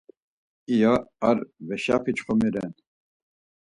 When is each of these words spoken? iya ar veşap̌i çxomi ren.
iya 0.73 0.93
ar 1.29 1.37
veşap̌i 1.67 2.11
çxomi 2.17 2.49
ren. 2.53 2.71